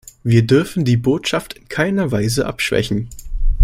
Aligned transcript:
Wir 0.23 0.47
dürfen 0.47 0.83
die 0.83 0.97
Botschaft 0.97 1.53
in 1.53 1.67
keiner 1.67 2.11
Weise 2.11 2.47
abschwächen. 2.47 3.09